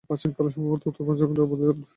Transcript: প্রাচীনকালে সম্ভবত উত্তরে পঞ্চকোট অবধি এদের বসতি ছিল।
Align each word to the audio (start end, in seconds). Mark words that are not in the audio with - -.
প্রাচীনকালে 0.09 0.49
সম্ভবত 0.55 0.81
উত্তরে 0.89 1.07
পঞ্চকোট 1.07 1.37
অবধি 1.43 1.55
এদের 1.63 1.69
বসতি 1.77 1.79
ছিল। 1.83 1.87